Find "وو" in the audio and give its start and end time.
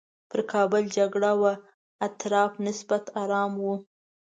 3.63-3.75